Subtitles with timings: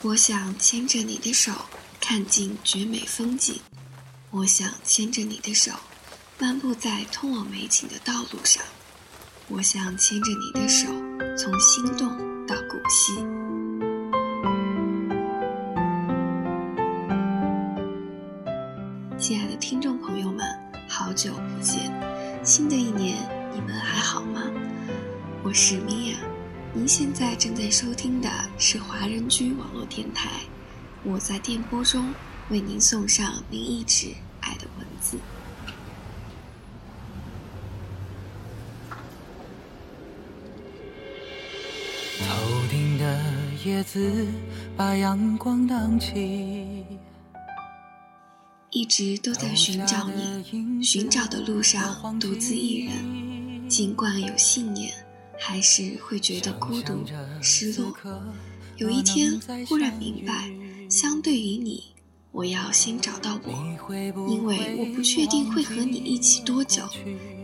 [0.00, 1.50] 我想牵着你的手，
[2.00, 3.60] 看尽绝美风景。
[4.30, 5.72] 我想牵着你的手，
[6.38, 8.62] 漫步在通往美景的道路上。
[9.48, 10.86] 我想牵着你的手，
[11.36, 12.16] 从心动
[12.46, 13.16] 到古稀。
[19.18, 20.46] 亲爱的听众朋友们，
[20.88, 21.92] 好久不见！
[22.44, 24.44] 新的一年，你们还好吗？
[25.42, 26.37] 我是米娅。
[26.78, 30.30] 您现在正在收听的是华人居网络电台，
[31.02, 32.14] 我在电波中
[32.50, 35.18] 为您送上您一直爱的文字。
[42.20, 43.20] 头顶的
[43.64, 44.28] 叶子
[44.76, 46.84] 把阳光荡起，
[48.70, 55.07] 一直都在寻找你，寻找的路上独自一人，尽管有信念。
[55.38, 57.04] 还是会觉得孤独、
[57.40, 57.94] 失落。
[58.76, 60.50] 有一天忽然明白，
[60.88, 61.84] 相对于你，
[62.30, 63.50] 我要先找到我，
[64.28, 66.88] 因为我不确定会和你一起多久，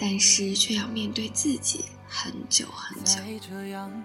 [0.00, 3.20] 但是却要面对自己很久很久。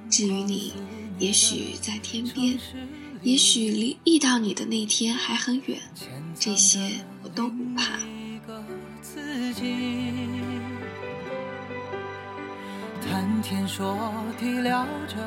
[0.10, 0.74] 至于你，
[1.20, 2.60] 也许在天边，
[3.22, 5.80] 也许离遇到你的那天还很远，
[6.38, 8.00] 这些我都不怕。
[13.14, 15.18] 谈天说地聊着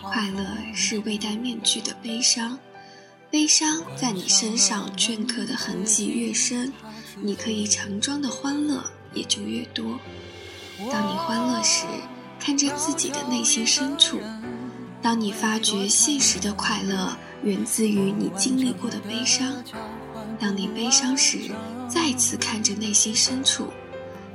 [0.00, 2.56] 快乐是未戴面具的悲伤，
[3.28, 6.72] 悲伤在你身上镌刻的痕迹越深，
[7.20, 8.80] 你可以盛装的欢乐
[9.12, 9.98] 也就越多。
[10.92, 11.86] 当你欢乐时，
[12.38, 14.18] 看着自己的内心深处；
[15.02, 19.54] 当你发觉现实的快乐源自于你经历过的悲伤；
[20.38, 21.50] 当你悲伤时，
[21.88, 23.72] 再次看着内心深处。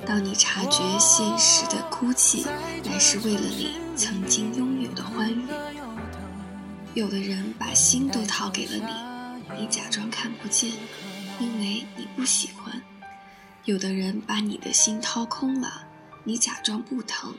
[0.05, 2.45] 当你察觉现实的哭泣，
[2.83, 5.45] 乃是为了你曾经拥有的欢愉。
[6.93, 10.71] 有的人把心都掏给了你，你假装看不见，
[11.39, 12.81] 因为你不喜欢；
[13.63, 15.87] 有的人把你的心掏空了，
[16.25, 17.33] 你假装不疼，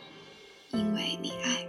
[0.70, 1.66] 因为你爱。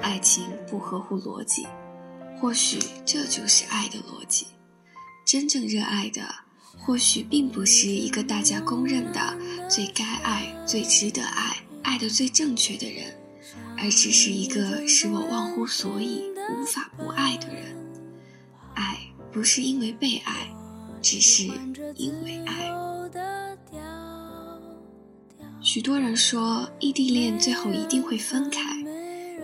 [0.00, 1.66] 爱情不合乎逻辑。
[2.40, 4.46] 或许这就是爱的逻辑。
[5.26, 6.22] 真正热爱的，
[6.76, 9.36] 或许并不是一个大家公认的
[9.68, 13.16] 最该爱、最值得爱、爱的最正确的人，
[13.78, 17.74] 而只是一个使我忘乎所以、无法不爱的人。
[18.74, 18.98] 爱
[19.32, 20.48] 不是因为被爱，
[21.00, 21.44] 只是
[21.96, 22.70] 因为爱。
[25.62, 28.83] 许多人说异地恋最后一定会分开。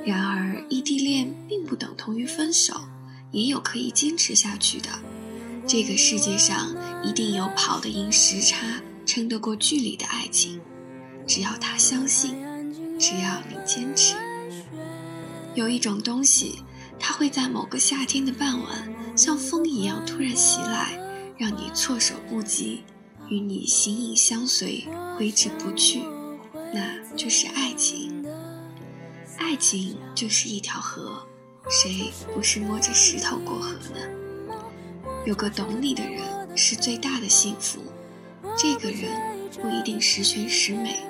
[0.04, 2.74] 然而，异地恋并不等同于分手，
[3.30, 4.88] 也有可以坚持下去的。
[5.66, 6.74] 这个世界上
[7.04, 10.60] 一定有跑得赢时差、撑得过距离的爱情。
[11.26, 12.34] 只要他相信，
[12.98, 14.16] 只要你坚持。
[15.54, 16.62] 有一种东西，
[16.98, 20.98] 它会在某个夏天的傍晚，像风一样突然袭来，
[21.36, 22.80] 让你措手不及，
[23.28, 26.00] 与你形影相随，挥之不去。
[26.72, 28.19] 那就是爱情。
[29.50, 31.26] 爱情就是一条河，
[31.68, 34.54] 谁不是摸着石头过河呢？
[35.26, 36.22] 有个懂你的人
[36.56, 37.80] 是最大的幸福。
[38.56, 39.10] 这个人
[39.60, 41.02] 不一定十全十美，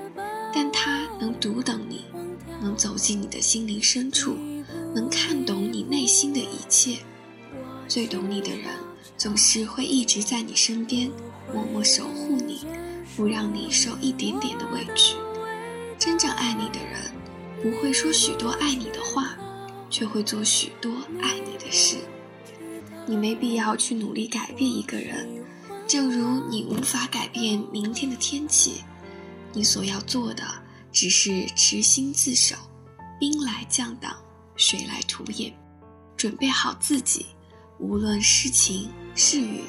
[0.55, 2.07] 但他能读懂你，
[2.63, 4.39] 能走进你的心灵深处，
[4.95, 6.97] 能看懂你内心的一切。
[7.87, 8.69] 最懂你的人
[9.19, 11.11] 总是会一直在你身边，
[11.53, 12.65] 默默守护你，
[13.15, 15.15] 不让你受一点点的委屈。
[15.99, 17.20] 真正爱你的人。
[17.63, 19.37] 不会说许多爱你的话，
[19.91, 20.91] 却会做许多
[21.21, 21.99] 爱你的事。
[23.07, 25.29] 你没必要去努力改变一个人，
[25.87, 28.83] 正如你无法改变明天的天气。
[29.53, 30.45] 你所要做的，
[30.91, 32.57] 只是持心自守，
[33.19, 34.17] 兵来将挡，
[34.57, 35.53] 水来土掩，
[36.17, 37.27] 准备好自己，
[37.79, 39.65] 无论是晴是雨，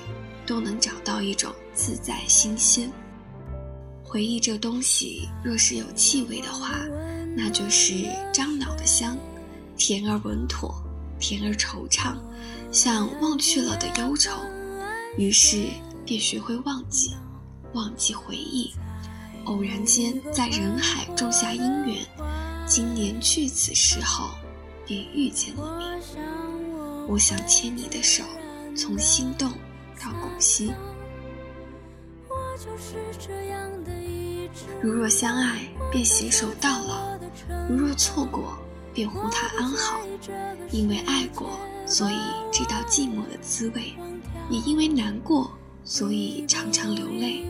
[0.46, 2.90] 都能找到一种自在新鲜。
[4.02, 6.80] 回忆这东西，若是有气味的话。
[7.36, 7.94] 那就是
[8.34, 9.18] 樟脑的香，
[9.78, 10.74] 甜而稳妥，
[11.20, 12.16] 甜而惆怅，
[12.72, 14.32] 像忘去了的忧愁。
[15.18, 15.66] 于是
[16.06, 17.16] 便学会忘记，
[17.74, 18.72] 忘记回忆。
[19.46, 22.06] 偶然间在人海种下姻缘，
[22.68, 24.30] 今年去此时候，
[24.86, 26.18] 便遇见了你。
[27.08, 28.24] 我想牵你的手，
[28.76, 29.50] 从心动
[30.00, 30.72] 到古稀。
[34.82, 35.62] 如若相爱，
[35.92, 36.81] 便携手到。
[37.72, 38.58] 如若错过，
[38.94, 40.02] 便护他安好。
[40.72, 42.18] 因为爱过，所以
[42.52, 43.96] 知道寂寞的滋味；
[44.50, 45.50] 也因为难过，
[45.86, 47.46] 所以常常流泪。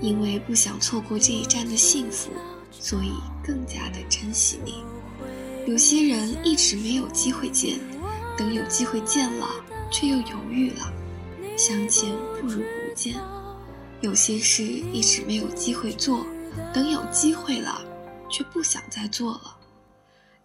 [0.00, 2.30] 因为不想错过这一站的幸福，
[2.72, 3.12] 所以
[3.44, 4.82] 更加的珍惜你。
[5.66, 7.78] 有些人一直没有机会见，
[8.34, 9.46] 等有机会见了，
[9.90, 10.90] 却又犹豫了，
[11.54, 12.10] 相见
[12.40, 13.14] 不如不见。
[14.00, 16.24] 有些事一直没有机会做，
[16.72, 17.84] 等有机会了，
[18.30, 19.56] 却不想再做了。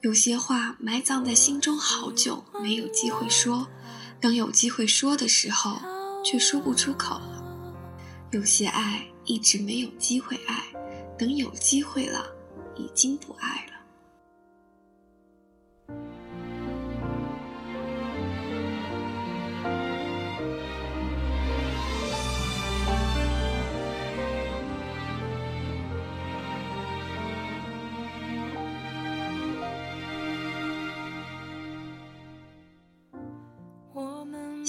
[0.01, 3.67] 有些话埋葬在心中好久，没有机会说，
[4.19, 5.79] 等有机会说的时候，
[6.23, 7.43] 却说不出口了。
[8.31, 10.63] 有些爱一直没有机会爱，
[11.17, 12.25] 等有机会了，
[12.75, 13.74] 已经不爱了。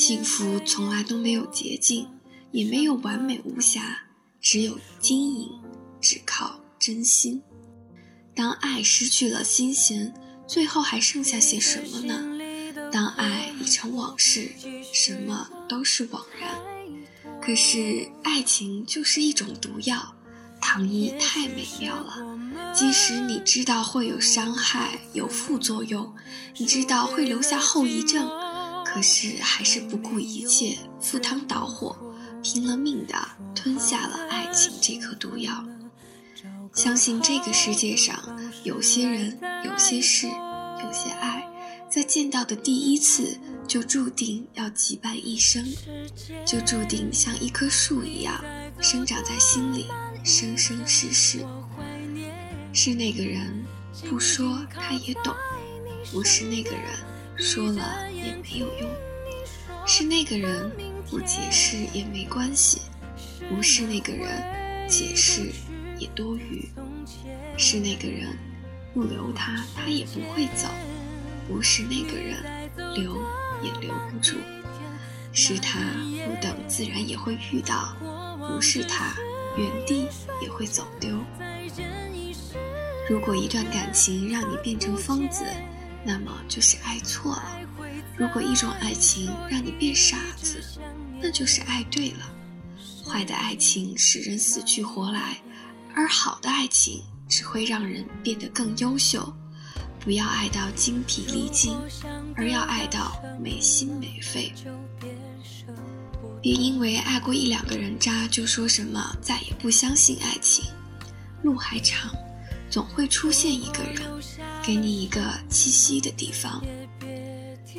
[0.07, 2.07] 幸福从来都没有捷径，
[2.53, 4.05] 也没有完美无瑕，
[4.41, 5.51] 只有经营，
[6.01, 7.43] 只靠真心。
[8.33, 10.15] 当爱失去了新鲜，
[10.47, 12.25] 最后还剩下些什么呢？
[12.93, 14.53] 当爱已成往事，
[14.93, 16.55] 什么都是枉然。
[17.43, 20.15] 可是爱情就是一种毒药，
[20.61, 22.19] 糖衣太美妙了。
[22.73, 26.15] 即使你知道会有伤害、有副作用，
[26.59, 28.46] 你知道会留下后遗症。
[28.89, 33.15] 可是还是不顾一切，赴汤蹈火，拼了命的
[33.55, 35.65] 吞下了爱情这颗毒药。
[36.73, 38.17] 相信这个世界上
[38.63, 41.47] 有些人、有些事、有些爱，
[41.91, 45.67] 在见到的第一次就注定要羁绊一生，
[46.47, 48.43] 就注定像一棵树一样
[48.81, 49.87] 生长在心里，
[50.25, 51.45] 生生世世。
[52.73, 53.65] 是那个人
[54.09, 55.35] 不说他也懂，
[56.13, 57.16] 不是那个人。
[57.39, 58.91] 说了也没有用，
[59.87, 60.71] 是那个人
[61.11, 62.81] 不解释也没关系，
[63.49, 64.29] 不是那个人
[64.89, 65.53] 解释
[65.99, 66.69] 也多余，
[67.57, 68.37] 是那个人
[68.95, 70.69] 不留他他也不会走，
[71.47, 72.43] 不是那个人
[72.95, 73.23] 留
[73.63, 74.37] 也留不住，
[75.33, 75.79] 是他
[76.25, 77.97] 不等自然也会遇到，
[78.39, 79.15] 不是他
[79.59, 80.09] 原地
[80.41, 81.19] 也会走丢。
[83.09, 85.45] 如果一段感情让你变成疯子。
[86.07, 87.59] 那么就是爱错了。
[88.17, 90.63] 如果一种爱情让你变傻子，
[91.21, 92.33] 那就是爱对了。
[93.05, 95.37] 坏的爱情使人死去活来，
[95.97, 99.35] 而好的爱情只会让人变得更优秀。
[99.99, 101.77] 不要爱到精疲力尽，
[102.37, 104.53] 而要爱到没心没肺。
[106.41, 110.65] 别因为爱过一两个人渣，就说什么再也不相信爱情。
[111.43, 112.15] 路还长。
[112.69, 114.03] 总会出现一个人，
[114.67, 116.61] 给你一个栖息的地方。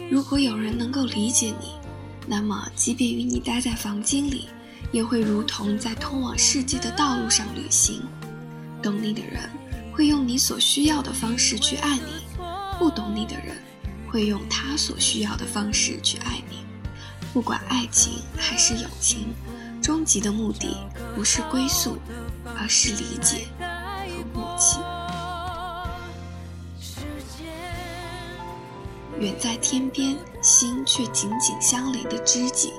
[0.09, 1.73] 如果有人能够理解你，
[2.25, 4.47] 那么即便与你待在房间里，
[4.93, 8.01] 也会如同在通往世界的道路上旅行。
[8.81, 9.49] 懂你的人
[9.91, 12.23] 会用你所需要的方式去爱你，
[12.79, 13.57] 不懂你的人
[14.09, 16.59] 会用他所需要的方式去爱你。
[17.33, 19.27] 不管爱情还是友情，
[19.81, 20.77] 终极的目的
[21.13, 21.97] 不是归宿，
[22.57, 24.79] 而是理解和默契。
[29.19, 32.71] 远在天边，心却紧紧相连的知己，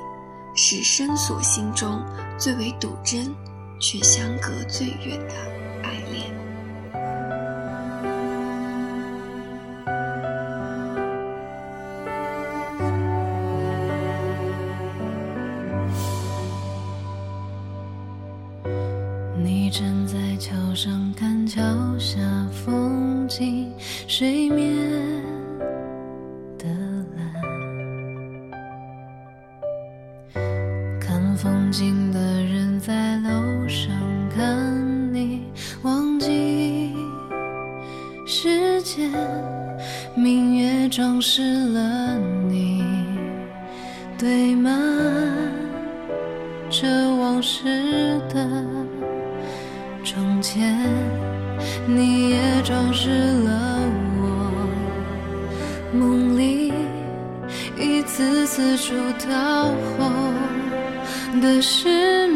[0.55, 2.01] 是深锁心中
[2.39, 3.35] 最为笃真，
[3.81, 5.35] 却相隔最远的
[5.83, 6.33] 爱恋。
[19.43, 21.61] 你站在桥上看桥
[21.99, 22.21] 下
[22.53, 23.73] 风景，
[24.07, 25.48] 水面。
[44.89, 48.49] 堆满着往事的
[50.05, 50.79] 从前，
[51.87, 53.81] 你也装饰了
[54.21, 54.27] 我
[55.93, 56.73] 梦里
[57.79, 59.65] 一次次出逃
[59.99, 60.11] 后。
[61.43, 62.27] 的失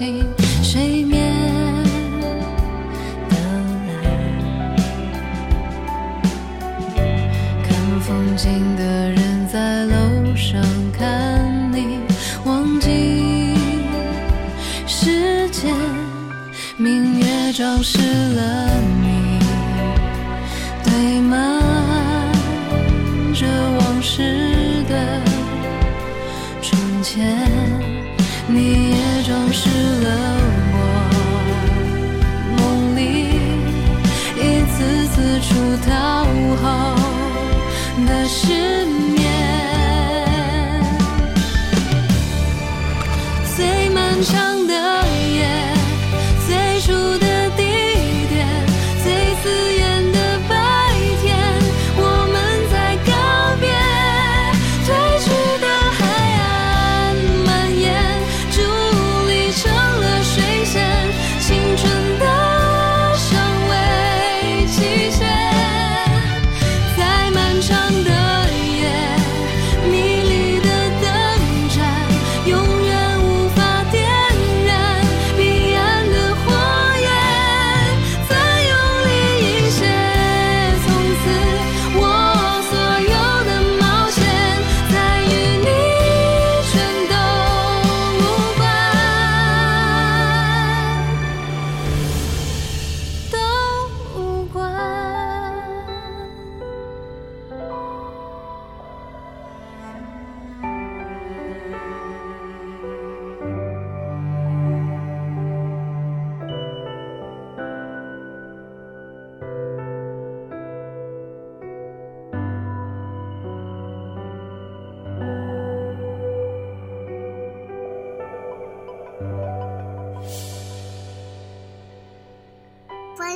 [0.00, 0.24] 风景，
[0.62, 1.30] 水面
[3.28, 3.36] 的
[4.02, 4.04] 蓝，
[7.62, 11.98] 看风景的人在楼上看你，
[12.46, 13.54] 忘记
[14.86, 15.74] 时间，
[16.78, 18.70] 明月装饰了
[38.26, 38.79] 是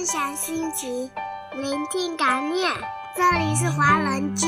[0.04, 1.10] 分享心情，
[1.54, 2.70] 聆听感念。
[3.16, 4.46] 这里是华人居，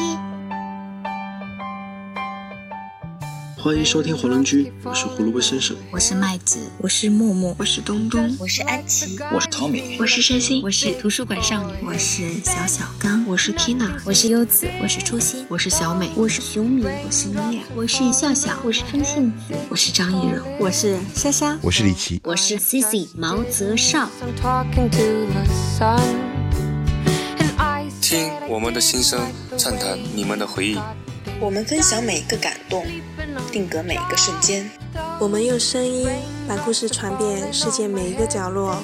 [3.57, 5.75] 欢迎收听华人居，我是胡萝卜先生。
[5.91, 24.09] 我是麦子，我是木木，我是东东，我是安琪，我是 Tommy，我是山心，我是图书馆少女，我是小小刚，我是 Kina，我是优子，我是初心，我是小美，我是熊米，我是米娅，我是笑笑，我是风信子，我是张艺柔，我是莎莎，我是李琦，我是 Cici 毛泽少。
[24.43, 25.45] Talking to the
[25.79, 26.01] sun.
[28.01, 29.21] 听我们的心声，
[29.59, 30.79] 畅谈你们的回忆。
[31.39, 32.87] 我们分享每一个感动，
[33.53, 34.67] 定格每一个瞬间。
[35.21, 36.09] 我们用声音
[36.49, 38.83] 把故事传遍世界每一个角落。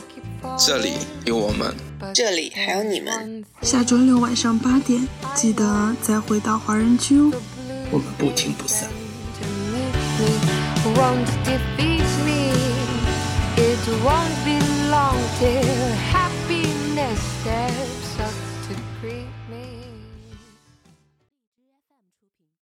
[0.59, 0.95] 这里
[1.25, 1.75] 有我们，
[2.15, 3.45] 这里还有你们。
[3.63, 7.33] 下周六晚上八点，记得再回到华人区哦。
[7.91, 8.89] 我们不听不散。
[10.97, 12.53] won't defeat me.
[13.57, 14.59] It won't be
[14.91, 15.63] long till
[16.11, 18.02] happiness.